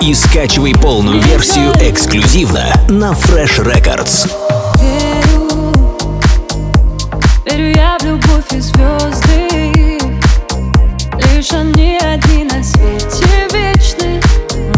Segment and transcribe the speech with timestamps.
[0.00, 4.30] и скачивай полную версию эксклюзивно на Fresh Records.
[4.80, 5.72] Верю,
[7.44, 9.98] верю я в любовь и звезды.
[11.16, 14.20] Лишь они одни на свете вечны.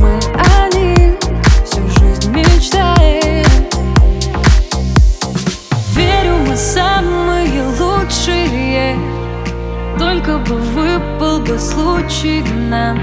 [0.00, 1.18] Мы о них
[1.64, 3.46] всю жизнь мечтаем.
[5.94, 8.96] Верю, мы самые лучшие.
[9.98, 12.98] Только бы выпал бы случай нам.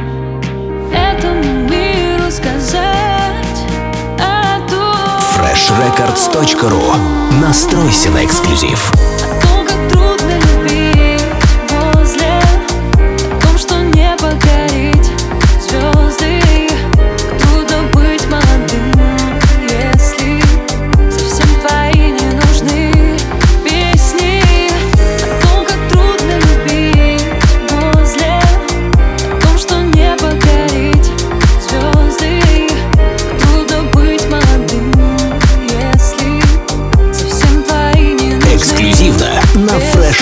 [0.91, 1.96] Этому миру
[7.41, 8.91] Настройся на эксклюзив.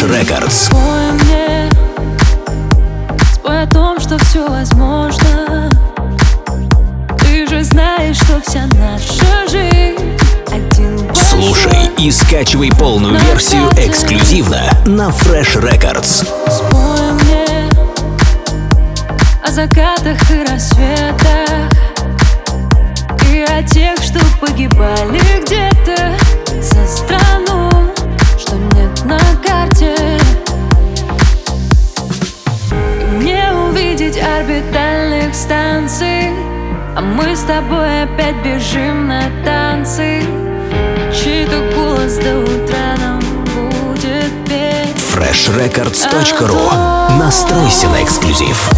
[0.06, 0.68] Records.
[0.68, 1.70] Спой мне,
[3.34, 5.70] спой о том, что все возможно
[7.20, 10.16] Ты же знаешь, что вся наша жизнь
[11.14, 16.26] Слушай и скачивай полную версию эксклюзивно на Fresh Records.
[16.50, 17.70] Спой мне
[19.44, 21.70] о закатах и рассветах
[23.32, 24.85] И о тех, что погибали
[35.36, 36.32] станций
[36.96, 40.24] А мы с тобой опять бежим на танцы.
[41.14, 44.96] Чей-то голос до утра нам будет петь.
[45.14, 48.70] Freshrecords.ru Настройся на эксклюзив.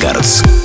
[0.00, 0.57] Records.